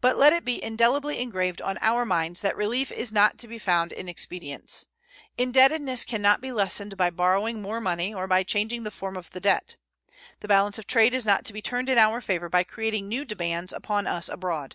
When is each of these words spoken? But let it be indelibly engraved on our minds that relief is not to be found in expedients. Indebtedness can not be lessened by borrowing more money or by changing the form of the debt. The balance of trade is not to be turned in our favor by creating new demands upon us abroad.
But 0.00 0.18
let 0.18 0.32
it 0.32 0.44
be 0.44 0.60
indelibly 0.60 1.20
engraved 1.20 1.62
on 1.62 1.78
our 1.80 2.04
minds 2.04 2.40
that 2.40 2.56
relief 2.56 2.90
is 2.90 3.12
not 3.12 3.38
to 3.38 3.46
be 3.46 3.60
found 3.60 3.92
in 3.92 4.08
expedients. 4.08 4.86
Indebtedness 5.38 6.02
can 6.04 6.20
not 6.20 6.40
be 6.40 6.50
lessened 6.50 6.96
by 6.96 7.08
borrowing 7.10 7.62
more 7.62 7.80
money 7.80 8.12
or 8.12 8.26
by 8.26 8.42
changing 8.42 8.82
the 8.82 8.90
form 8.90 9.16
of 9.16 9.30
the 9.30 9.38
debt. 9.38 9.76
The 10.40 10.48
balance 10.48 10.80
of 10.80 10.88
trade 10.88 11.14
is 11.14 11.24
not 11.24 11.44
to 11.44 11.52
be 11.52 11.62
turned 11.62 11.88
in 11.88 11.98
our 11.98 12.20
favor 12.20 12.48
by 12.48 12.64
creating 12.64 13.06
new 13.06 13.24
demands 13.24 13.72
upon 13.72 14.08
us 14.08 14.28
abroad. 14.28 14.74